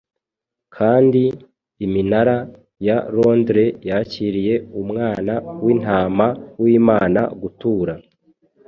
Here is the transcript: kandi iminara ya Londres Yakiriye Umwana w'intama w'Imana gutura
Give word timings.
kandi 0.75 1.23
iminara 1.85 2.37
ya 2.87 2.97
Londres 3.15 3.73
Yakiriye 3.89 4.53
Umwana 4.81 5.33
w'intama 5.63 6.27
w'Imana 6.61 7.21
gutura 7.41 7.93